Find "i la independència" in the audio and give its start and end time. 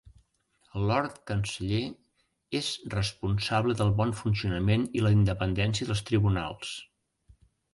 5.01-5.91